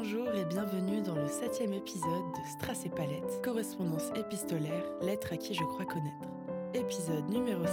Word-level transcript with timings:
Bonjour 0.00 0.28
et 0.32 0.44
bienvenue 0.44 1.02
dans 1.02 1.16
le 1.16 1.26
septième 1.26 1.72
épisode 1.72 2.06
de 2.06 2.48
Strass 2.48 2.86
et 2.86 2.88
Palette, 2.88 3.42
correspondance 3.42 4.12
épistolaire, 4.14 4.84
lettre 5.02 5.32
à 5.32 5.36
qui 5.36 5.54
je 5.54 5.64
crois 5.64 5.86
connaître. 5.86 6.28
Épisode 6.72 7.28
numéro 7.28 7.64
7, 7.64 7.72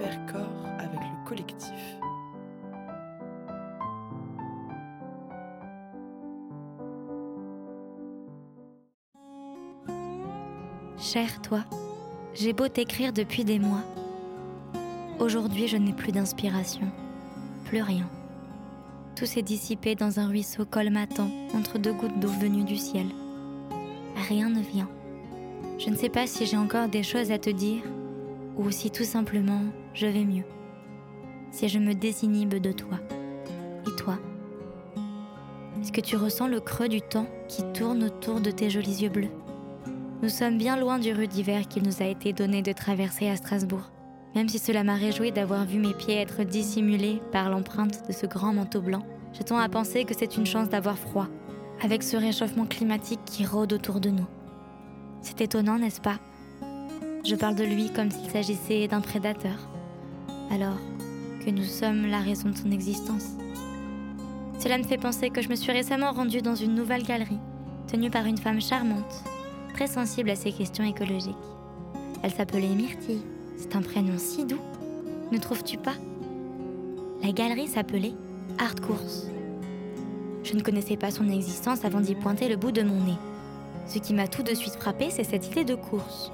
faire 0.00 0.18
corps 0.32 0.66
avec 0.78 0.98
le 0.98 1.28
collectif. 1.28 1.68
Cher 10.96 11.42
toi, 11.42 11.64
j'ai 12.32 12.54
beau 12.54 12.68
t'écrire 12.68 13.12
depuis 13.12 13.44
des 13.44 13.58
mois. 13.58 13.84
Aujourd'hui, 15.18 15.68
je 15.68 15.76
n'ai 15.76 15.92
plus 15.92 16.12
d'inspiration, 16.12 16.90
plus 17.66 17.82
rien. 17.82 18.08
Tout 19.14 19.26
s'est 19.26 19.42
dissipé 19.42 19.94
dans 19.94 20.18
un 20.20 20.28
ruisseau 20.28 20.64
colmatant 20.64 21.30
entre 21.54 21.78
deux 21.78 21.92
gouttes 21.92 22.18
d'eau 22.18 22.28
venues 22.28 22.64
du 22.64 22.76
ciel. 22.76 23.06
Rien 24.28 24.48
ne 24.48 24.60
vient. 24.60 24.88
Je 25.78 25.90
ne 25.90 25.96
sais 25.96 26.08
pas 26.08 26.26
si 26.26 26.46
j'ai 26.46 26.56
encore 26.56 26.88
des 26.88 27.02
choses 27.02 27.30
à 27.30 27.38
te 27.38 27.50
dire 27.50 27.82
ou 28.56 28.70
si 28.70 28.90
tout 28.90 29.04
simplement 29.04 29.60
je 29.94 30.06
vais 30.06 30.24
mieux. 30.24 30.44
Si 31.50 31.68
je 31.68 31.78
me 31.78 31.94
désinhibe 31.94 32.54
de 32.54 32.72
toi. 32.72 32.98
Et 33.86 33.96
toi? 33.96 34.18
Est-ce 35.80 35.92
que 35.92 36.00
tu 36.00 36.16
ressens 36.16 36.48
le 36.48 36.60
creux 36.60 36.88
du 36.88 37.02
temps 37.02 37.26
qui 37.48 37.62
tourne 37.74 38.04
autour 38.04 38.40
de 38.40 38.50
tes 38.50 38.70
jolis 38.70 39.02
yeux 39.02 39.08
bleus? 39.08 39.32
Nous 40.22 40.28
sommes 40.28 40.56
bien 40.56 40.76
loin 40.76 40.98
du 40.98 41.12
rue 41.12 41.26
d'hiver 41.26 41.66
qu'il 41.68 41.82
nous 41.82 42.00
a 42.00 42.06
été 42.06 42.32
donné 42.32 42.62
de 42.62 42.72
traverser 42.72 43.28
à 43.28 43.36
Strasbourg 43.36 43.90
même 44.34 44.48
si 44.48 44.58
cela 44.58 44.82
m'a 44.82 44.94
réjoui 44.94 45.32
d'avoir 45.32 45.64
vu 45.64 45.78
mes 45.78 45.94
pieds 45.94 46.16
être 46.16 46.42
dissimulés 46.42 47.20
par 47.32 47.50
l'empreinte 47.50 48.06
de 48.06 48.12
ce 48.12 48.26
grand 48.26 48.52
manteau 48.52 48.80
blanc, 48.80 49.02
je 49.32 49.42
tends 49.42 49.58
à 49.58 49.68
penser 49.68 50.04
que 50.04 50.14
c'est 50.16 50.36
une 50.36 50.46
chance 50.46 50.68
d'avoir 50.68 50.98
froid, 50.98 51.28
avec 51.82 52.02
ce 52.02 52.16
réchauffement 52.16 52.66
climatique 52.66 53.20
qui 53.26 53.44
rôde 53.44 53.72
autour 53.72 54.00
de 54.00 54.10
nous. 54.10 54.26
C'est 55.20 55.40
étonnant, 55.40 55.78
n'est-ce 55.78 56.00
pas? 56.00 56.18
Je 57.24 57.36
parle 57.36 57.54
de 57.54 57.64
lui 57.64 57.90
comme 57.90 58.10
s'il 58.10 58.30
s'agissait 58.30 58.88
d'un 58.88 59.00
prédateur, 59.00 59.68
alors 60.50 60.78
que 61.44 61.50
nous 61.50 61.64
sommes 61.64 62.06
la 62.06 62.20
raison 62.20 62.48
de 62.48 62.56
son 62.56 62.70
existence. 62.70 63.36
Cela 64.58 64.78
me 64.78 64.84
fait 64.84 64.98
penser 64.98 65.30
que 65.30 65.42
je 65.42 65.48
me 65.48 65.56
suis 65.56 65.72
récemment 65.72 66.12
rendue 66.12 66.42
dans 66.42 66.54
une 66.54 66.74
nouvelle 66.74 67.04
galerie, 67.04 67.40
tenue 67.86 68.10
par 68.10 68.26
une 68.26 68.38
femme 68.38 68.60
charmante, 68.60 69.24
très 69.74 69.86
sensible 69.86 70.30
à 70.30 70.36
ces 70.36 70.52
questions 70.52 70.84
écologiques. 70.84 71.34
Elle 72.22 72.32
s'appelait 72.32 72.68
Myrtille 72.68 73.22
c'est 73.62 73.76
un 73.76 73.82
prénom 73.82 74.18
si 74.18 74.44
doux, 74.44 74.60
ne 75.30 75.38
trouves-tu 75.38 75.78
pas? 75.78 75.94
La 77.22 77.30
galerie 77.30 77.68
s'appelait 77.68 78.14
Art 78.58 78.74
Course. 78.84 79.28
Je 80.42 80.56
ne 80.56 80.62
connaissais 80.62 80.96
pas 80.96 81.12
son 81.12 81.30
existence 81.30 81.84
avant 81.84 82.00
d'y 82.00 82.16
pointer 82.16 82.48
le 82.48 82.56
bout 82.56 82.72
de 82.72 82.82
mon 82.82 83.04
nez. 83.04 83.18
Ce 83.86 84.00
qui 84.00 84.14
m'a 84.14 84.26
tout 84.26 84.42
de 84.42 84.52
suite 84.54 84.74
frappé, 84.74 85.10
c'est 85.10 85.22
cette 85.22 85.46
idée 85.46 85.64
de 85.64 85.76
course. 85.76 86.32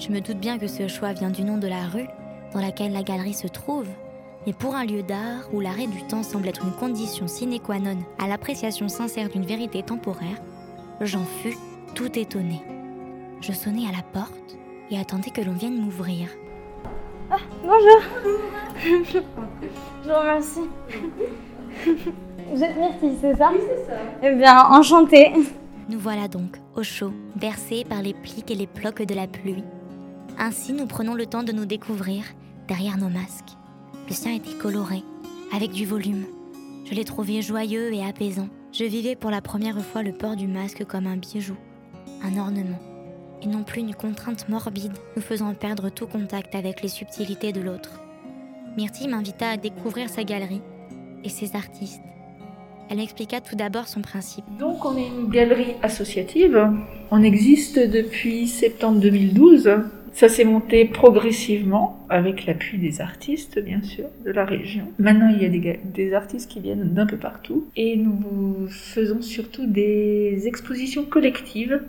Je 0.00 0.08
me 0.08 0.20
doute 0.20 0.38
bien 0.38 0.58
que 0.58 0.66
ce 0.66 0.88
choix 0.88 1.12
vient 1.12 1.30
du 1.30 1.44
nom 1.44 1.58
de 1.58 1.68
la 1.68 1.86
rue 1.86 2.08
dans 2.52 2.60
laquelle 2.60 2.92
la 2.92 3.04
galerie 3.04 3.34
se 3.34 3.46
trouve, 3.46 3.86
mais 4.44 4.52
pour 4.52 4.74
un 4.74 4.84
lieu 4.84 5.04
d'art 5.04 5.48
où 5.52 5.60
l'arrêt 5.60 5.86
du 5.86 6.02
temps 6.08 6.24
semble 6.24 6.48
être 6.48 6.64
une 6.64 6.72
condition 6.72 7.28
sine 7.28 7.60
qua 7.60 7.78
non 7.78 7.98
à 8.18 8.26
l'appréciation 8.26 8.88
sincère 8.88 9.28
d'une 9.28 9.46
vérité 9.46 9.84
temporaire, 9.84 10.42
j'en 11.00 11.24
fus 11.24 11.56
tout 11.94 12.18
étonné. 12.18 12.60
Je 13.40 13.52
sonnai 13.52 13.86
à 13.86 13.92
la 13.92 14.02
porte 14.02 14.58
et 14.92 14.98
attendais 14.98 15.30
que 15.30 15.40
l'on 15.40 15.52
vienne 15.52 15.80
m'ouvrir. 15.80 16.28
Ah, 17.30 17.38
bonjour 17.62 18.00
Je 18.84 20.08
vous 20.08 20.14
remercie. 20.14 20.60
Vous 22.52 22.62
êtes 22.62 22.76
Myrtille, 22.76 23.16
c'est 23.20 23.36
ça? 23.36 23.50
Oui, 23.52 23.60
c'est 23.66 23.86
ça. 23.86 23.98
Eh 24.22 24.34
bien, 24.34 24.64
enchantée. 24.66 25.32
Nous 25.88 25.98
voilà 25.98 26.28
donc 26.28 26.58
au 26.76 26.82
chaud, 26.82 27.12
bercés 27.36 27.84
par 27.88 28.02
les 28.02 28.12
pliques 28.12 28.50
et 28.50 28.54
les 28.54 28.66
ploques 28.66 29.02
de 29.02 29.14
la 29.14 29.26
pluie. 29.26 29.64
Ainsi, 30.38 30.74
nous 30.74 30.86
prenons 30.86 31.14
le 31.14 31.26
temps 31.26 31.42
de 31.42 31.52
nous 31.52 31.64
découvrir 31.64 32.24
derrière 32.68 32.98
nos 32.98 33.08
masques. 33.08 33.56
Le 34.08 34.14
sien 34.14 34.34
était 34.34 34.58
coloré, 34.58 35.02
avec 35.54 35.70
du 35.72 35.86
volume. 35.86 36.26
Je 36.84 36.94
l'ai 36.94 37.04
trouvé 37.04 37.40
joyeux 37.40 37.94
et 37.94 38.04
apaisant. 38.04 38.48
Je 38.72 38.84
vivais 38.84 39.16
pour 39.16 39.30
la 39.30 39.40
première 39.40 39.80
fois 39.82 40.02
le 40.02 40.12
port 40.12 40.36
du 40.36 40.48
masque 40.48 40.84
comme 40.84 41.06
un 41.06 41.16
bijou, 41.16 41.56
un 42.22 42.38
ornement 42.38 42.91
et 43.42 43.46
non 43.46 43.64
plus 43.64 43.80
une 43.80 43.94
contrainte 43.94 44.48
morbide 44.48 44.92
nous 45.16 45.22
faisant 45.22 45.52
perdre 45.54 45.90
tout 45.90 46.06
contact 46.06 46.54
avec 46.54 46.82
les 46.82 46.88
subtilités 46.88 47.52
de 47.52 47.60
l'autre. 47.60 48.00
Myrtille 48.76 49.08
m'invita 49.08 49.50
à 49.50 49.56
découvrir 49.56 50.08
sa 50.08 50.24
galerie 50.24 50.62
et 51.24 51.28
ses 51.28 51.54
artistes. 51.56 52.02
Elle 52.88 52.98
m'expliqua 52.98 53.40
tout 53.40 53.56
d'abord 53.56 53.88
son 53.88 54.00
principe. 54.00 54.44
Donc 54.58 54.84
on 54.84 54.96
est 54.96 55.06
une 55.06 55.28
galerie 55.28 55.74
associative. 55.82 56.68
On 57.10 57.22
existe 57.22 57.78
depuis 57.78 58.46
septembre 58.46 59.00
2012. 59.00 59.70
Ça 60.12 60.28
s'est 60.28 60.44
monté 60.44 60.84
progressivement 60.84 62.04
avec 62.10 62.44
l'appui 62.44 62.76
des 62.76 63.00
artistes, 63.00 63.58
bien 63.58 63.82
sûr, 63.82 64.04
de 64.26 64.30
la 64.30 64.44
région. 64.44 64.84
Maintenant, 64.98 65.30
il 65.34 65.42
y 65.42 65.46
a 65.46 65.76
des 65.82 66.12
artistes 66.12 66.50
qui 66.50 66.60
viennent 66.60 66.92
d'un 66.92 67.06
peu 67.06 67.16
partout. 67.16 67.64
Et 67.76 67.96
nous 67.96 68.66
faisons 68.68 69.22
surtout 69.22 69.64
des 69.64 70.46
expositions 70.46 71.04
collectives 71.04 71.80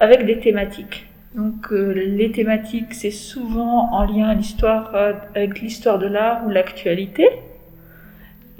avec 0.00 0.26
des 0.26 0.38
thématiques. 0.38 1.06
Donc 1.34 1.72
euh, 1.72 1.92
les 1.92 2.30
thématiques, 2.30 2.94
c'est 2.94 3.10
souvent 3.10 3.92
en 3.92 4.04
lien 4.04 4.38
euh, 4.62 5.12
avec 5.34 5.60
l'histoire 5.60 5.98
de 5.98 6.06
l'art 6.06 6.46
ou 6.46 6.50
l'actualité. 6.50 7.28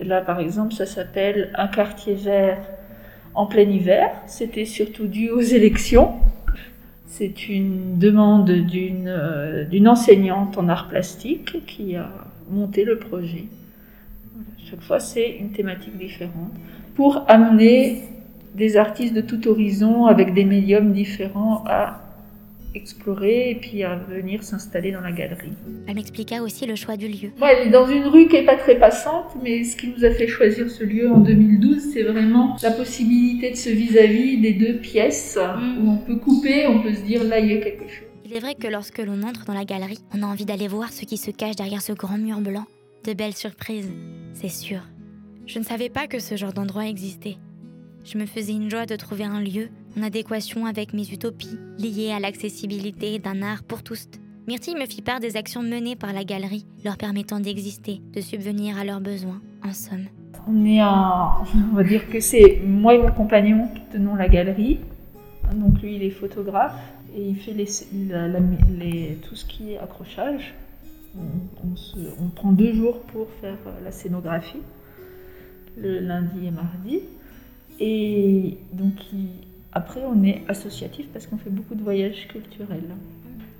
Là, 0.00 0.21
par 0.21 0.41
exemple, 0.41 0.75
ça 0.75 0.87
s'appelle 0.87 1.53
Un 1.55 1.69
quartier 1.69 2.15
vert 2.15 2.59
en 3.34 3.47
plein 3.47 3.62
hiver. 3.62 4.11
C'était 4.27 4.65
surtout 4.65 5.06
dû 5.06 5.31
aux 5.31 5.41
élections. 5.41 6.15
C'est 7.06 7.49
une 7.49 7.99
demande 7.99 8.51
d'une 8.51 9.06
euh, 9.06 9.87
enseignante 9.87 10.59
en 10.59 10.69
art 10.69 10.89
plastique 10.89 11.65
qui 11.66 11.95
a 11.95 12.11
monté 12.51 12.84
le 12.84 12.99
projet. 12.99 13.45
Chaque 14.69 14.81
fois, 14.81 14.99
c'est 14.99 15.31
une 15.31 15.51
thématique 15.51 15.97
différente 15.97 16.53
pour 16.97 17.25
amener 17.28 18.03
des 18.54 18.76
artistes 18.76 19.15
de 19.15 19.20
tout 19.20 19.48
horizon 19.48 20.06
avec 20.06 20.34
des 20.34 20.44
médiums 20.44 20.92
différents 20.92 21.65
à 21.66 22.00
explorer 22.75 23.50
et 23.50 23.54
puis 23.54 23.82
à 23.84 23.97
venir 23.97 24.42
s'installer 24.42 24.92
dans 24.92 25.00
la 25.00 25.12
galerie. 25.12 25.53
Elle 25.87 25.94
m'expliqua 25.94 26.42
aussi 26.42 26.66
le 26.66 26.75
choix 26.75 26.97
du 26.97 27.09
lieu. 27.09 27.31
Ouais, 27.41 27.56
elle 27.56 27.69
est 27.69 27.70
dans 27.70 27.87
une 27.87 28.06
rue 28.06 28.26
qui 28.26 28.34
n'est 28.34 28.44
pas 28.44 28.56
très 28.56 28.78
passante, 28.78 29.37
mais 29.42 29.65
ce 29.65 29.76
qui 29.76 29.88
nous 29.88 30.04
a 30.04 30.10
fait 30.10 30.26
choisir 30.26 30.69
ce 30.70 30.82
lieu 30.84 31.10
en 31.10 31.19
2012, 31.19 31.92
c'est 31.92 32.03
vraiment 32.03 32.56
la 32.62 32.72
possibilité 32.72 33.50
de 33.50 33.56
ce 33.56 33.70
vis-à-vis 33.70 34.41
des 34.41 34.53
deux 34.53 34.78
pièces 34.78 35.38
mm. 35.38 35.86
où 35.86 35.91
on 35.92 35.97
peut 35.98 36.16
couper, 36.16 36.66
on 36.66 36.81
peut 36.81 36.94
se 36.94 37.03
dire 37.03 37.25
là 37.25 37.38
il 37.38 37.53
y 37.53 37.56
a 37.56 37.60
quelque 37.60 37.88
chose. 37.88 38.09
Il 38.25 38.36
est 38.36 38.41
vrai 38.41 38.54
que 38.54 38.66
lorsque 38.66 38.98
l'on 38.98 39.22
entre 39.22 39.44
dans 39.44 39.54
la 39.54 39.65
galerie, 39.65 40.00
on 40.12 40.22
a 40.22 40.26
envie 40.26 40.47
d'aller 40.47 40.66
voir 40.66 40.92
ce 40.92 41.04
qui 41.04 41.16
se 41.16 41.31
cache 41.31 41.56
derrière 41.56 41.82
ce 41.82 41.92
grand 41.92 42.19
mur 42.19 42.41
blanc. 42.41 42.65
De 43.04 43.12
belles 43.12 43.34
surprises, 43.34 43.92
c'est 44.32 44.48
sûr. 44.48 44.81
Je 45.47 45.59
ne 45.59 45.65
savais 45.65 45.91
pas 45.91 46.06
que 46.06 46.19
ce 46.19 46.36
genre 46.36 46.54
d'endroit 46.54 46.86
existait. 46.86 47.36
Je 48.04 48.19
me 48.19 48.26
faisais 48.26 48.53
une 48.53 48.70
joie 48.70 48.84
de 48.84 48.97
trouver 48.97 49.25
un 49.25 49.41
lieu 49.41 49.70
en 49.98 50.03
adéquation 50.03 50.66
avec 50.66 50.92
mes 50.92 51.10
utopies 51.10 51.59
liées 51.78 52.12
à 52.12 52.20
l'accessibilité 52.20 53.19
d'un 53.19 53.41
art 53.41 53.62
pour 53.62 53.82
tous. 53.82 54.09
Myrtille 54.47 54.76
me 54.76 54.84
fit 54.84 55.00
part 55.00 55.20
des 55.20 55.38
actions 55.38 55.62
menées 55.62 55.97
par 55.97 56.12
la 56.12 56.22
galerie, 56.22 56.66
leur 56.84 56.98
permettant 56.98 57.41
d'exister, 57.41 58.03
de 58.12 58.20
subvenir 58.20 58.76
à 58.76 58.84
leurs 58.84 59.00
besoins, 59.00 59.41
en 59.65 59.72
somme. 59.72 60.04
On 60.47 60.66
est 60.66 60.81
un, 60.81 61.32
on 61.72 61.76
va 61.76 61.82
dire 61.82 62.10
que 62.10 62.20
c'est 62.20 62.60
moi 62.62 62.94
et 62.94 62.98
mon 62.98 63.10
compagnon 63.10 63.69
qui 63.75 63.81
tenons 63.91 64.16
la 64.16 64.28
galerie. 64.28 64.81
Donc 65.54 65.81
lui, 65.81 65.97
il 65.97 66.03
est 66.03 66.10
photographe 66.10 66.78
et 67.16 67.26
il 67.26 67.36
fait 67.36 67.54
tout 69.22 69.34
ce 69.34 69.47
qui 69.47 69.72
est 69.72 69.78
accrochage. 69.78 70.53
On, 71.16 72.28
prend 72.34 72.53
deux 72.53 72.75
jours 72.75 73.00
pour 73.04 73.28
faire 73.41 73.56
la 73.82 73.92
scénographie, 73.92 74.60
le 75.78 76.01
lundi 76.01 76.48
et 76.48 76.51
mardi. 76.51 77.01
Et 77.80 78.59
donc, 78.72 78.94
après, 79.72 80.00
on 80.04 80.22
est 80.22 80.42
associatif 80.48 81.09
parce 81.12 81.26
qu'on 81.26 81.38
fait 81.38 81.50
beaucoup 81.50 81.74
de 81.74 81.82
voyages 81.82 82.28
culturels. 82.28 82.94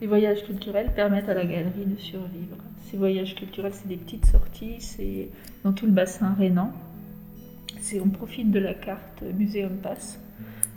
Les 0.01 0.07
voyages 0.07 0.45
culturels 0.45 0.93
permettent 0.95 1.29
à 1.29 1.35
la 1.35 1.45
galerie 1.45 1.87
de 1.87 1.97
survivre. 1.97 2.57
Ces 2.87 2.97
voyages 2.97 3.35
culturels, 3.35 3.73
c'est 3.75 3.89
des 3.89 3.97
petites 3.97 4.27
sorties, 4.27 4.77
c'est 4.79 5.31
dans 5.65 5.73
tout 5.73 5.87
le 5.87 5.93
bassin 5.93 6.35
rhénan. 6.35 6.73
On 8.03 8.09
profite 8.09 8.51
de 8.51 8.59
la 8.59 8.75
carte 8.75 9.23
Muséum 9.37 9.77
Pass. 9.77 10.19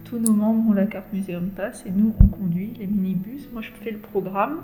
Tous 0.03 0.19
nos 0.19 0.33
membres 0.33 0.69
ont 0.69 0.73
la 0.73 0.85
carte 0.85 1.11
Muséum 1.13 1.49
Pass 1.49 1.85
et 1.85 1.91
nous, 1.91 2.13
on 2.21 2.27
conduit 2.27 2.73
les 2.79 2.87
minibus. 2.87 3.47
Moi, 3.53 3.61
je 3.61 3.71
fais 3.71 3.91
le 3.91 3.99
programme 3.99 4.61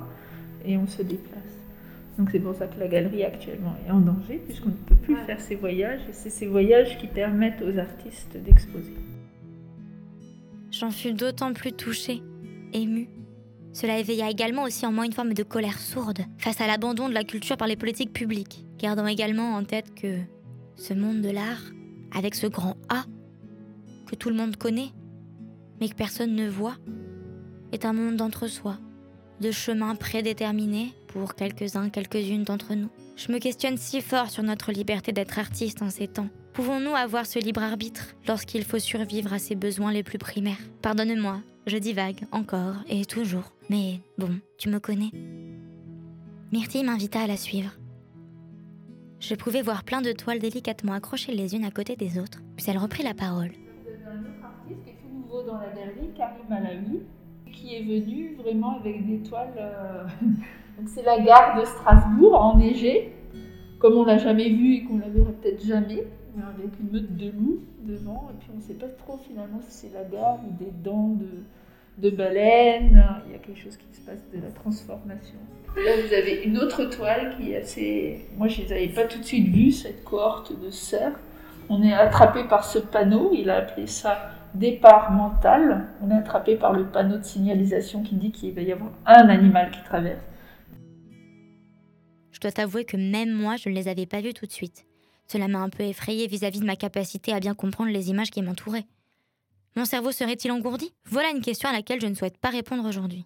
et 0.66 0.78
on 0.78 0.88
se 0.88 1.02
déplace. 1.02 1.60
Donc 2.18 2.30
c'est 2.32 2.40
pour 2.40 2.54
ça 2.54 2.68
que 2.68 2.80
la 2.80 2.88
galerie 2.88 3.24
actuellement 3.24 3.76
est 3.86 3.92
en 3.92 4.00
danger, 4.00 4.42
puisqu'on 4.46 4.70
ne 4.70 4.76
peut 4.76 4.96
plus 4.96 5.16
faire 5.26 5.42
ces 5.42 5.56
voyages, 5.56 6.02
et 6.08 6.14
c'est 6.14 6.30
ces 6.30 6.46
voyages 6.46 6.98
qui 7.00 7.08
permettent 7.08 7.62
aux 7.62 7.78
artistes 7.78 8.38
d'exposer. 8.38 8.94
J'en 10.72 10.92
fus 10.92 11.14
d'autant 11.14 11.54
plus 11.54 11.74
touchée, 11.74 12.22
émue. 12.72 13.10
Cela 13.74 13.98
éveilla 13.98 14.30
également 14.30 14.64
aussi 14.64 14.86
en 14.86 14.92
moi 14.92 15.06
une 15.06 15.14
forme 15.14 15.34
de 15.34 15.42
colère 15.42 15.80
sourde 15.80 16.20
face 16.38 16.62
à 16.62 16.68
l'abandon 16.68 17.10
de 17.10 17.14
la 17.14 17.24
culture 17.24 17.58
par 17.58 17.68
les 17.68 17.76
politiques 17.76 18.14
publiques, 18.14 18.66
gardant 18.78 19.08
également 19.08 19.56
en 19.56 19.64
tête 19.64 19.96
que 19.96 20.20
ce 20.76 20.94
monde 20.94 21.22
de 21.22 21.30
l'art, 21.30 21.72
avec 22.16 22.36
ce 22.36 22.46
grand 22.46 22.78
A, 22.90 23.06
que 24.08 24.16
tout 24.16 24.30
le 24.30 24.36
monde 24.36 24.56
connaît, 24.56 24.92
mais 25.82 25.90
que 25.90 25.96
personne 25.96 26.36
ne 26.36 26.48
voit, 26.48 26.76
est 27.72 27.86
un 27.86 27.94
monde 27.94 28.18
d'entre-soi, 28.18 28.78
de 29.42 29.50
chemins 29.50 29.96
prédéterminés 29.96 30.94
pour 31.14 31.36
quelques-uns, 31.36 31.90
quelques-unes 31.90 32.44
d'entre 32.44 32.74
nous. 32.74 32.90
Je 33.16 33.32
me 33.32 33.38
questionne 33.38 33.78
si 33.78 34.02
fort 34.02 34.32
sur 34.32 34.42
notre 34.42 34.72
liberté 34.72 35.12
d'être 35.12 35.38
artiste 35.38 35.84
en 35.84 35.92
ces 35.92 36.08
temps. 36.08 36.28
Pouvons-nous 36.54 36.96
avoir 36.96 37.28
ce 37.28 37.38
libre 37.38 37.62
arbitre 37.62 38.16
lorsqu'il 38.28 38.64
faut 38.64 38.80
survivre 38.80 39.32
à 39.32 39.38
ses 39.38 39.56
besoins 39.56 39.92
les 39.94 40.02
plus 40.02 40.18
primaires? 40.18 40.58
Pardonne-moi, 40.82 41.40
je 41.68 41.78
divague 41.78 42.26
encore 42.32 42.78
et 42.90 43.06
toujours. 43.06 43.54
Mais 43.70 44.00
bon, 44.18 44.40
tu 44.58 44.70
me 44.70 44.80
connais. 44.80 45.12
Myrtille 46.52 46.84
m'invita 46.84 47.22
à 47.22 47.28
la 47.28 47.38
suivre. 47.38 47.72
Je 49.20 49.36
pouvais 49.36 49.62
voir 49.62 49.84
plein 49.84 50.02
de 50.02 50.12
toiles 50.14 50.40
délicatement 50.40 50.94
accrochées 50.94 51.36
les 51.36 51.56
unes 51.56 51.64
à 51.64 51.72
côté 51.72 51.96
des 51.96 52.18
autres, 52.18 52.42
puis 52.58 52.66
elle 52.68 52.80
reprit 52.80 53.04
la 53.04 53.14
parole. 53.14 53.52
Un 54.08 54.20
autre 54.20 54.44
artiste 54.44 54.98
nouveau 55.14 55.44
dans 55.44 55.60
la 55.60 55.70
galerie, 55.70 56.10
Karim 56.18 56.52
Alaoui, 56.52 57.02
qui 57.52 57.76
est 57.76 57.84
venu 57.84 58.36
vraiment 58.36 58.80
avec 58.80 59.08
des 59.08 59.30
toiles. 59.30 59.54
euh, 59.58 60.08
Donc 60.78 60.90
c'est 60.90 61.04
la 61.04 61.20
gare 61.20 61.60
de 61.60 61.66
Strasbourg 61.66 62.40
enneigée, 62.42 63.14
comme 63.80 63.94
on 63.96 64.06
l'a 64.06 64.18
jamais 64.18 64.50
vu 64.50 64.76
et 64.76 64.84
qu'on 64.84 64.98
la 64.98 65.10
verra 65.10 65.32
peut-être 65.32 65.64
jamais, 65.64 66.04
mais 66.36 66.44
avec 66.44 66.80
une 66.80 66.92
meute 66.92 67.16
de 67.16 67.32
loups 67.32 67.62
devant. 67.82 68.30
Et 68.32 68.40
puis 68.40 68.50
on 68.54 68.58
ne 68.58 68.62
sait 68.62 68.74
pas 68.74 68.88
trop 68.88 69.18
finalement 69.18 69.60
si 69.62 69.88
c'est 69.88 69.94
la 69.94 70.04
gare 70.04 70.40
ou 70.48 70.64
des 70.64 70.72
dents 70.72 71.10
de, 71.10 71.44
de 71.98 72.16
baleine. 72.16 73.04
Il 73.28 73.34
y 73.34 73.36
a 73.36 73.40
quelque 73.40 73.60
chose 73.60 73.78
qui 73.78 73.96
se 73.96 74.02
passe 74.02 74.24
de 74.34 74.42
la 74.42 74.52
transformation. 74.52 75.38
Là 75.76 75.92
vous 76.06 76.14
avez 76.14 76.44
une 76.44 76.58
autre 76.58 76.86
toile 76.86 77.36
qui 77.38 77.52
est 77.52 77.58
assez. 77.58 78.26
Moi 78.38 78.48
je 78.48 78.62
ne 78.62 78.68
les 78.68 78.74
avais 78.74 78.88
pas 78.88 79.06
tout 79.06 79.20
de 79.20 79.26
suite 79.26 79.48
vues, 79.48 79.72
cette 79.72 80.04
cohorte 80.04 80.60
de 80.60 80.70
cerfs. 80.70 81.20
On 81.70 81.82
est 81.82 81.94
attrapé 81.94 82.44
par 82.44 82.66
ce 82.66 82.80
panneau, 82.80 83.32
il 83.34 83.50
a 83.50 83.58
appelé 83.58 83.88
ça 83.88 84.34
départ 84.54 85.12
mental. 85.12 85.88
On 86.02 86.12
est 86.12 86.18
attrapé 86.18 86.56
par 86.56 86.74
le 86.74 86.86
panneau 86.86 87.18
de 87.18 87.24
signalisation 87.24 88.04
qui 88.04 88.16
dit 88.16 88.32
qu'il 88.32 88.54
va 88.54 88.62
y 88.62 88.72
avoir 88.72 88.92
un 89.06 89.30
animal 89.30 89.72
qui 89.72 89.84
traverse. 89.84 90.22
Dois 92.44 92.52
t'avouer 92.52 92.84
que 92.84 92.98
même 92.98 93.32
moi, 93.32 93.56
je 93.56 93.70
ne 93.70 93.74
les 93.74 93.88
avais 93.88 94.06
pas 94.06 94.20
vus 94.20 94.34
tout 94.34 94.46
de 94.46 94.52
suite. 94.52 94.86
Cela 95.28 95.48
m'a 95.48 95.60
un 95.60 95.70
peu 95.70 95.84
effrayée 95.84 96.28
vis-à-vis 96.28 96.60
de 96.60 96.66
ma 96.66 96.76
capacité 96.76 97.32
à 97.32 97.40
bien 97.40 97.54
comprendre 97.56 97.90
les 97.90 98.10
images 98.10 98.32
qui 98.32 98.42
m'entouraient. 98.42 98.86
Mon 99.78 99.86
cerveau 99.86 100.12
serait-il 100.12 100.52
engourdi? 100.52 100.94
Voilà 101.06 101.30
une 101.30 101.40
question 101.40 101.70
à 101.70 101.72
laquelle 101.72 102.02
je 102.02 102.08
ne 102.08 102.16
souhaite 102.16 102.38
pas 102.38 102.50
répondre 102.50 102.86
aujourd'hui. 102.86 103.26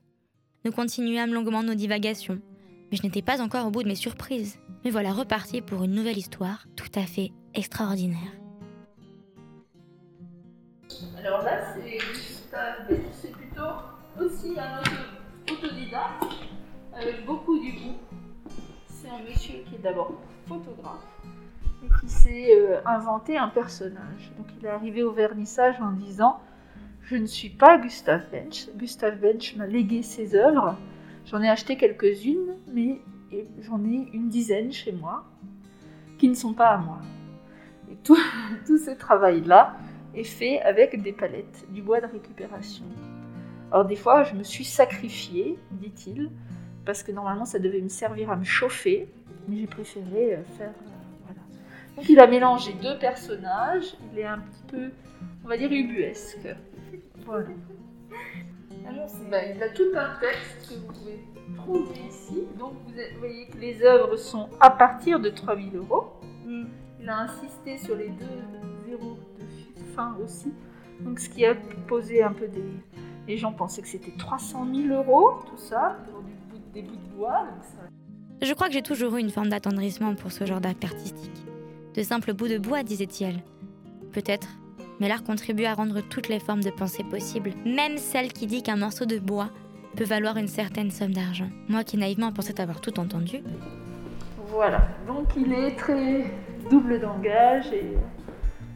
Nous 0.66 0.72
continuâmes 0.72 1.34
longuement 1.34 1.64
nos 1.64 1.74
divagations, 1.74 2.40
mais 2.92 2.98
je 2.98 3.02
n'étais 3.02 3.24
pas 3.24 3.42
encore 3.42 3.66
au 3.66 3.72
bout 3.72 3.82
de 3.82 3.88
mes 3.88 3.96
surprises. 3.96 4.60
Me 4.86 4.92
voilà 4.92 5.12
reparti 5.14 5.62
pour 5.64 5.84
une 5.84 5.96
nouvelle 5.96 6.20
histoire 6.20 6.68
tout 6.76 6.92
à 6.94 7.08
fait 7.08 7.32
extraordinaire. 7.56 8.20
Alors 11.18 11.42
là, 11.42 11.74
c'est 13.20 13.32
plutôt 13.32 14.24
aussi 14.24 14.54
un 14.60 14.80
auto- 14.80 15.56
autodidacte, 15.66 16.24
avec 16.94 17.26
beaucoup 17.26 17.58
d'humour. 17.58 17.96
C'est 19.08 19.14
un 19.14 19.30
monsieur 19.30 19.60
qui 19.70 19.76
est 19.76 19.84
d'abord 19.84 20.12
photographe 20.48 21.08
et 21.86 21.88
qui 22.02 22.10
s'est 22.10 22.52
euh, 22.52 22.82
inventé 22.86 23.38
un 23.38 23.48
personnage. 23.48 24.34
Donc 24.38 24.48
il 24.60 24.66
est 24.66 24.70
arrivé 24.70 25.02
au 25.02 25.14
vernissage 25.14 25.80
en 25.80 25.92
disant 25.92 26.42
Je 27.04 27.16
ne 27.16 27.26
suis 27.26 27.50
pas 27.50 27.78
Gustave 27.78 28.26
Bench. 28.32 28.68
Gustave 28.76 29.18
Bench 29.18 29.56
m'a 29.56 29.66
légué 29.66 30.02
ses 30.02 30.36
œuvres. 30.36 30.76
J'en 31.26 31.42
ai 31.42 31.48
acheté 31.48 31.78
quelques-unes, 31.78 32.56
mais 32.74 33.00
j'en 33.62 33.82
ai 33.86 34.10
une 34.12 34.28
dizaine 34.28 34.74
chez 34.74 34.92
moi 34.92 35.24
qui 36.18 36.28
ne 36.28 36.36
sont 36.36 36.54
pas 36.54 36.70
à 36.70 36.78
moi. 36.78 37.00
Et 37.90 37.96
tout, 38.04 38.18
tout 38.66 38.78
ce 38.78 38.92
travail-là, 38.92 39.78
est 40.16 40.26
fait 40.26 40.60
avec 40.62 41.02
des 41.02 41.14
palettes, 41.14 41.66
du 41.70 41.82
bois 41.82 42.02
de 42.02 42.08
récupération. 42.08 42.86
Alors 43.72 43.86
des 43.86 43.96
fois, 43.96 44.24
je 44.24 44.34
me 44.34 44.44
suis 44.44 44.66
sacrifiée, 44.66 45.58
dit-il, 45.72 46.30
parce 46.88 47.04
que 47.04 47.12
normalement 47.12 47.44
ça 47.44 47.60
devait 47.60 47.82
me 47.82 47.90
servir 47.90 48.32
à 48.32 48.38
me 48.38 48.46
chauffer, 48.46 49.10
mais 49.48 49.58
j'ai 49.58 49.68
préféré 49.68 50.36
euh, 50.36 50.44
faire... 50.58 50.70
euh, 50.70 51.26
voilà. 51.26 51.42
Donc 51.98 52.08
il 52.08 52.18
a 52.18 52.28
mélangé 52.28 52.72
deux 52.82 52.98
personnages, 52.98 53.96
il 54.14 54.20
est 54.20 54.26
un 54.26 54.40
petit 54.40 54.64
peu, 54.70 54.90
on 55.44 55.50
va 55.50 55.58
dire, 55.58 55.70
ubuesque. 55.70 56.48
Voilà. 57.26 57.50
Ben, 59.30 59.54
il 59.54 59.62
a 59.62 59.68
tout 59.70 59.92
un 59.96 60.18
texte 60.22 60.70
que 60.70 60.76
vous 60.76 60.94
pouvez 60.94 61.20
trouver 61.58 62.00
ici. 62.08 62.44
Donc 62.58 62.72
vous 62.86 63.20
voyez 63.20 63.48
que 63.48 63.58
les 63.58 63.84
œuvres 63.84 64.16
sont 64.16 64.48
à 64.62 64.70
partir 64.70 65.20
de 65.20 65.30
3000 65.30 65.76
euros. 65.76 66.14
Il 66.48 67.10
a 67.10 67.20
insisté 67.20 67.78
sur 67.78 67.98
les 67.98 68.08
deux 68.08 68.88
zéros 68.88 69.18
de 69.78 69.84
fin 69.94 70.16
aussi. 70.24 70.54
Donc 71.02 71.20
ce 71.20 71.28
qui 71.28 71.46
a 71.46 71.54
posé 71.88 72.24
un 72.24 72.32
peu 72.32 72.48
des... 72.48 72.64
Les 73.28 73.36
gens 73.36 73.52
pensaient 73.52 73.82
que 73.82 73.90
c'était 73.90 74.14
300 74.18 74.66
000 74.74 74.96
euros, 74.96 75.42
tout 75.50 75.58
ça, 75.58 75.98
pour 76.10 76.17
des 76.82 76.88
bouts 76.88 76.96
de 76.96 77.16
bois. 77.18 77.40
donc 77.42 77.64
ça- 77.64 78.46
Je 78.48 78.54
crois 78.54 78.68
que 78.68 78.74
j'ai 78.74 78.82
toujours 78.84 79.16
eu 79.18 79.20
une 79.20 79.30
forme 79.32 79.50
d'attendrissement 79.50 80.14
pour 80.16 80.32
ce 80.32 80.46
genre 80.46 80.62
d'acte 80.62 80.84
artistique. 80.86 81.46
De 81.96 82.04
simples 82.04 82.34
bouts 82.34 82.48
de 82.48 82.58
bois, 82.60 82.84
disait-il. 82.84 83.42
Peut-être, 84.12 84.48
mais 85.00 85.08
l'art 85.08 85.24
contribue 85.24 85.66
à 85.66 85.74
rendre 85.74 86.02
toutes 86.02 86.28
les 86.30 86.40
formes 86.40 86.62
de 86.64 86.70
pensée 86.70 87.04
possibles, 87.04 87.52
même 87.66 87.98
celle 87.98 88.32
qui 88.32 88.46
dit 88.48 88.62
qu'un 88.64 88.76
morceau 88.78 89.06
de 89.06 89.18
bois 89.20 89.50
peut 89.96 90.04
valoir 90.04 90.38
une 90.38 90.48
certaine 90.48 90.92
somme 90.92 91.14
d'argent. 91.14 91.50
Moi 91.68 91.84
qui 91.84 91.98
naïvement 91.98 92.32
pensais 92.32 92.60
avoir 92.62 92.80
tout 92.82 93.00
entendu, 93.00 93.38
Voilà, 94.50 94.88
donc 95.08 95.26
il 95.36 95.52
est 95.52 95.76
très 95.76 96.32
double 96.70 97.00
d'engage, 97.02 97.68
et... 97.74 97.94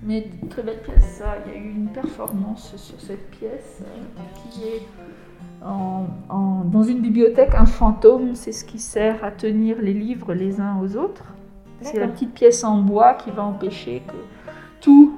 mais 0.04 0.28
très 0.50 0.64
belle 0.64 0.82
pièce. 0.82 1.18
Ça. 1.18 1.38
Il 1.46 1.52
y 1.54 1.56
a 1.56 1.58
eu 1.60 1.70
une 1.72 1.90
performance 1.90 2.76
sur 2.76 3.00
cette 3.00 3.30
pièce 3.32 3.82
euh, 3.82 4.22
qui 4.52 4.64
est 4.64 4.82
en- 5.66 6.08
en- 6.30 6.64
dans 6.66 6.84
une 6.84 7.00
bibliothèque. 7.02 7.54
Un 7.56 7.66
fantôme, 7.66 8.36
c'est 8.36 8.52
ce 8.52 8.66
qui 8.66 8.80
sert 8.80 9.24
à 9.24 9.32
tenir 9.32 9.78
les 9.82 9.94
livres 9.94 10.34
les 10.34 10.60
uns 10.60 10.80
aux 10.82 10.96
autres. 10.98 11.26
C'est 11.82 12.00
la 12.00 12.08
petite 12.08 12.34
pièce 12.34 12.64
en 12.64 12.78
bois 12.82 13.16
qui 13.16 13.32
va 13.32 13.44
empêcher 13.44 14.04
que 14.08 14.14
tout. 14.82 15.18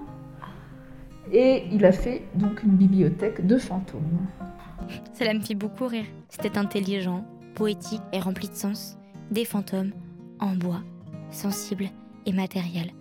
Et 1.31 1.66
il 1.72 1.84
a 1.86 1.92
fait 1.92 2.24
donc 2.36 2.63
une 2.63 2.72
bibliothèque 2.72 3.45
de 3.45 3.57
fantômes. 3.57 4.28
cela 5.13 5.34
me 5.34 5.40
fit 5.42 5.56
beaucoup 5.56 5.88
rire. 5.88 6.06
C'était 6.30 6.57
intelligent, 6.57 7.25
poétique 7.56 8.01
et 8.12 8.19
rempli 8.19 8.48
de 8.50 8.56
sens. 8.56 8.98
Des 9.31 9.45
fantômes, 9.45 9.92
en 10.40 10.56
bois, 10.56 10.81
sensibles 11.31 11.90
et 12.25 12.34
matériels. 12.34 12.92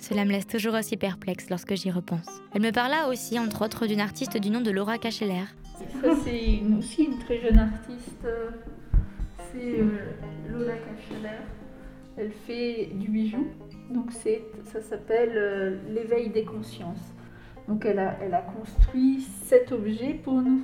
Cela 0.00 0.24
me 0.24 0.30
laisse 0.30 0.46
toujours 0.46 0.74
aussi 0.74 0.96
perplexe 0.96 1.50
lorsque 1.50 1.74
j'y 1.74 1.90
repense. 1.90 2.26
Elle 2.54 2.62
me 2.62 2.70
parla 2.72 3.08
aussi, 3.08 3.38
entre 3.38 3.64
autres, 3.64 3.86
d'une 3.86 4.00
artiste 4.00 4.36
du 4.38 4.50
nom 4.50 4.60
de 4.60 4.70
Laura 4.70 4.96
Cacheller, 4.98 5.44
Ça, 6.00 6.14
c'est 6.24 6.60
aussi 6.76 7.04
une 7.04 7.18
très 7.18 7.38
jeune 7.40 7.58
artiste. 7.58 8.24
euh, 8.24 8.50
C'est 9.52 9.80
euh, 9.80 9.86
Lola 10.50 10.74
Cacheller. 10.74 11.38
Elle 12.16 12.32
fait 12.32 12.90
du 12.94 13.10
bijou. 13.10 13.46
Donc, 13.90 14.12
ça 14.12 14.80
s'appelle 14.80 15.32
euh, 15.34 15.76
l'éveil 15.88 16.30
des 16.30 16.44
consciences. 16.44 17.14
Donc, 17.68 17.84
elle 17.84 17.98
a, 17.98 18.42
construit 18.56 19.20
cet 19.20 19.72
objet 19.72 20.14
pour 20.14 20.40
nous 20.40 20.62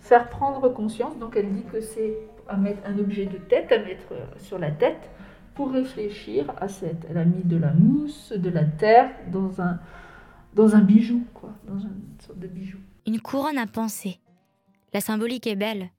faire 0.00 0.28
prendre 0.28 0.68
conscience. 0.68 1.18
Donc, 1.18 1.36
elle 1.36 1.52
dit 1.52 1.64
que 1.64 1.80
c'est 1.80 2.16
à 2.48 2.56
mettre 2.56 2.80
un 2.86 2.98
objet 2.98 3.26
de 3.26 3.38
tête 3.38 3.70
à 3.72 3.78
mettre 3.78 4.12
sur 4.38 4.58
la 4.58 4.70
tête 4.70 5.10
pour 5.54 5.70
réfléchir 5.72 6.52
à 6.60 6.68
cette. 6.68 7.06
Elle 7.08 7.18
a 7.18 7.24
mis 7.24 7.44
de 7.44 7.56
la 7.56 7.72
mousse, 7.72 8.32
de 8.32 8.50
la 8.50 8.64
terre 8.64 9.10
dans 9.30 9.60
un, 9.60 9.78
dans 10.54 10.74
un 10.74 10.80
bijou, 10.80 11.22
quoi, 11.34 11.50
dans 11.66 11.78
une 11.78 12.02
sorte 12.18 12.38
de 12.38 12.48
bijou. 12.48 12.78
Une 13.06 13.20
couronne 13.20 13.58
à 13.58 13.66
penser. 13.66 14.18
La 14.92 15.00
symbolique 15.00 15.46
est 15.46 15.56
belle, 15.56 15.90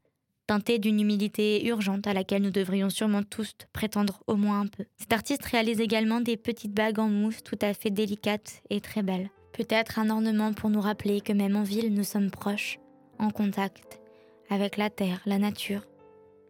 teintée 0.47 0.79
d'une 0.79 0.99
humilité 0.99 1.65
urgente 1.67 2.07
à 2.07 2.13
laquelle 2.13 2.41
nous 2.41 2.51
devrions 2.51 2.89
sûrement 2.89 3.23
tous 3.23 3.53
prétendre 3.71 4.21
au 4.27 4.35
moins 4.35 4.61
un 4.61 4.67
peu. 4.67 4.85
Cet 4.97 5.13
artiste 5.13 5.45
réalise 5.45 5.79
également 5.79 6.19
des 6.19 6.35
petites 6.35 6.73
bagues 6.73 6.99
en 6.99 7.07
mousse 7.07 7.41
tout 7.43 7.59
à 7.61 7.73
fait 7.73 7.89
délicates 7.89 8.61
et 8.69 8.81
très 8.81 9.01
belles. 9.01 9.29
Peut-être 9.53 9.99
un 9.99 10.09
ornement 10.09 10.53
pour 10.53 10.69
nous 10.69 10.81
rappeler 10.81 11.21
que 11.21 11.33
même 11.33 11.55
en 11.55 11.63
ville, 11.63 11.93
nous 11.93 12.03
sommes 12.03 12.31
proches, 12.31 12.79
en 13.17 13.29
contact 13.29 14.01
avec 14.49 14.75
la 14.75 14.89
terre, 14.89 15.21
la 15.25 15.37
nature, 15.37 15.83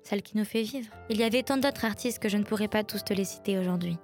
celle 0.04 0.24
qui 0.24 0.36
nous 0.36 0.46
fait 0.46 0.64
vivre. 0.64 0.90
Il 1.10 1.18
y 1.18 1.24
avait 1.24 1.44
tant 1.44 1.58
d'autres 1.58 1.86
artistes 1.86 2.20
que 2.20 2.30
je 2.30 2.38
ne 2.38 2.44
pourrais 2.44 2.68
pas 2.68 2.84
tous 2.84 3.04
te 3.04 3.14
les 3.14 3.26
citer 3.26 3.60
aujourd'hui. 3.60 3.98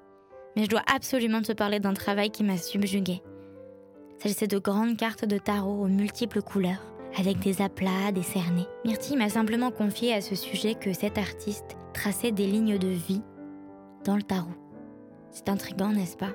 Mais 0.55 0.63
je 0.63 0.69
dois 0.69 0.83
absolument 0.93 1.41
te 1.41 1.53
parler 1.53 1.79
d'un 1.79 1.93
travail 1.93 2.29
qui 2.29 2.43
m'a 2.43 2.57
subjuguée. 2.57 3.21
S'agissait 4.19 4.47
de 4.47 4.59
grandes 4.59 4.97
cartes 4.97 5.25
de 5.25 5.37
tarot 5.37 5.83
aux 5.83 5.87
multiples 5.87 6.41
couleurs, 6.41 6.83
avec 7.17 7.39
des 7.39 7.61
aplats, 7.61 8.11
des 8.13 8.23
cernets. 8.23 8.67
Myrtille 8.85 9.17
m'a 9.17 9.29
simplement 9.29 9.71
confié 9.71 10.13
à 10.13 10.21
ce 10.21 10.35
sujet 10.35 10.75
que 10.75 10.93
cet 10.93 11.17
artiste 11.17 11.77
traçait 11.93 12.31
des 12.31 12.45
lignes 12.45 12.77
de 12.77 12.87
vie 12.87 13.21
dans 14.05 14.15
le 14.15 14.23
tarot. 14.23 14.51
C'est 15.31 15.49
intriguant, 15.49 15.89
n'est-ce 15.89 16.17
pas? 16.17 16.31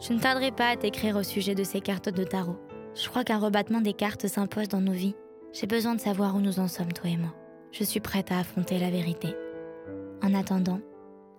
Je 0.00 0.12
ne 0.12 0.20
tarderai 0.20 0.50
pas 0.50 0.68
à 0.68 0.76
t'écrire 0.76 1.16
au 1.16 1.22
sujet 1.22 1.54
de 1.54 1.64
ces 1.64 1.80
cartes 1.80 2.10
de 2.10 2.24
tarot. 2.24 2.58
Je 2.94 3.08
crois 3.08 3.24
qu'un 3.24 3.38
rebattement 3.38 3.80
des 3.80 3.94
cartes 3.94 4.26
s'impose 4.26 4.68
dans 4.68 4.80
nos 4.80 4.92
vies. 4.92 5.16
J'ai 5.52 5.66
besoin 5.66 5.94
de 5.94 6.00
savoir 6.00 6.36
où 6.36 6.40
nous 6.40 6.60
en 6.60 6.68
sommes, 6.68 6.92
toi 6.92 7.10
et 7.10 7.16
moi. 7.16 7.34
Je 7.72 7.84
suis 7.84 8.00
prête 8.00 8.30
à 8.30 8.38
affronter 8.38 8.78
la 8.78 8.90
vérité. 8.90 9.28
En 10.22 10.34
attendant, 10.34 10.80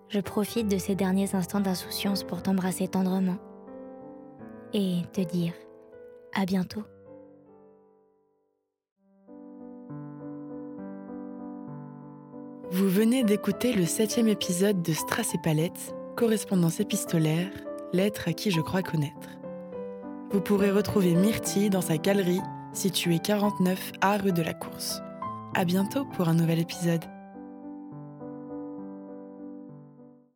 je 0.08 0.20
profite 0.20 0.68
de 0.68 0.78
ces 0.78 0.94
derniers 0.94 1.34
instants 1.34 1.60
d'insouciance 1.60 2.24
pour 2.24 2.42
t'embrasser 2.42 2.88
tendrement 2.88 3.38
et 4.72 5.02
te 5.12 5.20
dire 5.20 5.52
À 6.34 6.44
bientôt. 6.44 6.82
Vous 12.72 12.88
venez 12.88 13.22
d'écouter 13.22 13.72
le 13.72 13.86
septième 13.86 14.26
épisode 14.26 14.82
de 14.82 14.92
Strass 14.92 15.34
et 15.34 15.38
Palette, 15.38 15.94
correspondance 16.16 16.80
épistolaire, 16.80 17.48
lettre 17.92 18.26
à 18.26 18.32
qui 18.32 18.50
je 18.50 18.60
crois 18.60 18.82
connaître. 18.82 19.30
Vous 20.32 20.40
pourrez 20.40 20.72
retrouver 20.72 21.14
Myrtille 21.14 21.70
dans 21.70 21.80
sa 21.80 21.96
galerie 21.96 22.40
située 22.72 23.20
49 23.20 23.92
A 24.00 24.16
rue 24.16 24.32
de 24.32 24.42
la 24.42 24.52
Course. 24.52 25.00
À 25.54 25.64
bientôt 25.64 26.04
pour 26.06 26.28
un 26.28 26.34
nouvel 26.34 26.58
épisode. 26.58 27.04